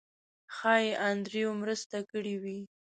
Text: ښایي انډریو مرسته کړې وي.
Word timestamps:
ښایي 0.55 0.91
انډریو 1.07 1.49
مرسته 1.61 1.97
کړې 2.11 2.35
وي. 2.43 2.59